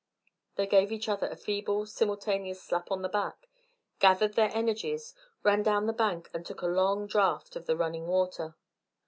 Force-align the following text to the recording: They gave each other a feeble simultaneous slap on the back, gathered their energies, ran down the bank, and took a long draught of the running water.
They 0.55 0.65
gave 0.65 0.91
each 0.91 1.07
other 1.07 1.27
a 1.29 1.35
feeble 1.35 1.85
simultaneous 1.85 2.59
slap 2.59 2.89
on 2.89 3.03
the 3.03 3.07
back, 3.07 3.47
gathered 3.99 4.33
their 4.33 4.49
energies, 4.51 5.13
ran 5.43 5.61
down 5.61 5.85
the 5.85 5.93
bank, 5.93 6.27
and 6.33 6.43
took 6.43 6.63
a 6.63 6.65
long 6.65 7.05
draught 7.05 7.55
of 7.55 7.67
the 7.67 7.77
running 7.77 8.07
water. 8.07 8.55